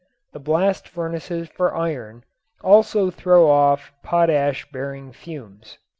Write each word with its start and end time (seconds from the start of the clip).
The 0.33 0.39
blast 0.39 0.87
furnaces 0.89 1.47
for 1.49 1.75
iron 1.77 2.23
also 2.63 3.11
throw 3.11 3.47
off 3.47 3.93
potash 4.01 4.65
bearing 4.71 5.11
fumes. 5.11 5.77